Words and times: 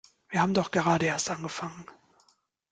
Wir 0.29 0.41
haben 0.41 0.55
doch 0.55 0.71
gerade 0.71 1.05
erst 1.05 1.29
angefangen! 1.29 1.85